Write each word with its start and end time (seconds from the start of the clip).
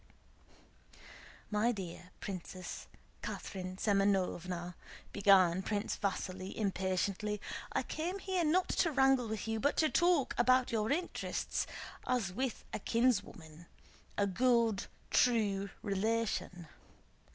"My 1.51 1.71
dear 1.71 2.09
Princess 2.21 2.87
Catherine 3.21 3.75
Semënovna," 3.77 4.73
began 5.13 5.61
Prince 5.61 5.95
Vasíli 5.95 6.55
impatiently, 6.55 7.39
"I 7.71 7.83
came 7.83 8.17
here 8.17 8.43
not 8.43 8.69
to 8.69 8.91
wrangle 8.91 9.27
with 9.27 9.47
you, 9.47 9.59
but 9.59 9.77
to 9.77 9.89
talk 9.91 10.33
about 10.39 10.71
your 10.71 10.91
interests 10.91 11.67
as 12.07 12.33
with 12.33 12.63
a 12.73 12.79
kinswoman, 12.79 13.67
a 14.17 14.25
good, 14.25 14.79
kind, 14.79 14.89
true 15.11 15.69
relation. 15.83 16.67